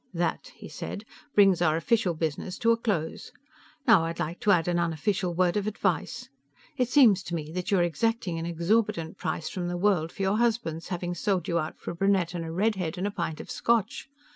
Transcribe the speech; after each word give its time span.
"That," 0.15 0.51
he 0.55 0.67
said, 0.67 1.05
"brings 1.35 1.61
our 1.61 1.77
official 1.77 2.15
business 2.15 2.57
to 2.57 2.71
a 2.71 2.75
close. 2.75 3.31
Now 3.87 4.05
I'd 4.05 4.17
like 4.19 4.39
to 4.39 4.49
add 4.49 4.67
an 4.67 4.79
unofficial 4.79 5.35
word 5.35 5.55
of 5.55 5.67
advice. 5.67 6.27
It 6.75 6.89
seems 6.89 7.21
to 7.21 7.35
me 7.35 7.51
that 7.51 7.69
you're 7.69 7.83
exacting 7.83 8.39
an 8.39 8.47
exorbitant 8.47 9.19
price 9.19 9.47
from 9.47 9.67
the 9.67 9.77
world 9.77 10.11
for 10.11 10.23
your 10.23 10.39
husband's 10.39 10.87
having 10.87 11.13
sold 11.13 11.47
you 11.47 11.59
out 11.59 11.77
for 11.77 11.91
a 11.91 11.95
brunette 11.95 12.33
and 12.33 12.43
a 12.43 12.49
redhead 12.51 12.97
and 12.97 13.05
a 13.05 13.11
pint 13.11 13.39
of 13.39 13.51
Scotch. 13.51 14.09